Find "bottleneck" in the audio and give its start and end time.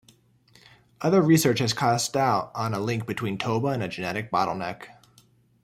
4.31-4.87